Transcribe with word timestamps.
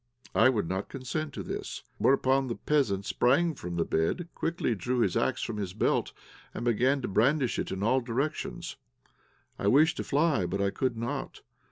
I 0.33 0.49
would 0.49 0.67
not 0.67 0.89
consent 0.89 1.31
to 1.35 1.43
this. 1.43 1.83
Whereupon 1.99 2.47
the 2.47 2.55
peasant 2.55 3.05
sprang 3.05 3.53
from 3.53 3.75
the 3.75 3.85
bed, 3.85 4.29
quickly 4.33 4.73
drew 4.73 5.01
his 5.01 5.15
axe 5.15 5.43
from 5.43 5.57
his 5.57 5.73
belt, 5.75 6.11
and 6.55 6.65
began 6.65 7.03
to 7.03 7.07
brandish 7.07 7.59
it 7.59 7.71
in 7.71 7.83
all 7.83 8.01
directions. 8.01 8.77
I 9.59 9.67
wished 9.67 9.97
to 9.97 10.03
fly, 10.03 10.47
but 10.47 10.59
I 10.59 10.71
could 10.71 10.97
not. 10.97 11.41